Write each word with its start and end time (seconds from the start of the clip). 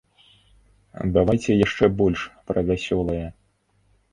Давайце 1.17 1.51
яшчэ 1.65 1.85
больш 1.99 2.25
пра 2.49 2.59
вясёлае. 2.71 3.23